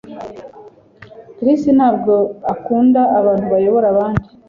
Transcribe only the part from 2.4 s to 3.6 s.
akunda abantu